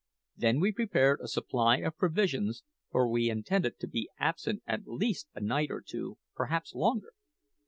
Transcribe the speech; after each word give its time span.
Then 0.35 0.59
we 0.59 0.71
prepared 0.71 1.19
a 1.21 1.27
supply 1.27 1.77
of 1.77 1.95
provisions, 1.95 2.63
for 2.89 3.07
we 3.07 3.29
intended 3.29 3.77
to 3.81 3.87
be 3.87 4.09
absent 4.17 4.63
at 4.65 4.87
least 4.87 5.27
a 5.35 5.39
night 5.41 5.69
or 5.69 5.79
two 5.85 6.17
perhaps 6.35 6.73
longer. 6.73 7.13